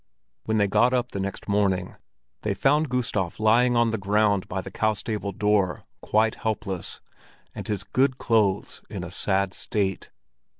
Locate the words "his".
7.67-7.83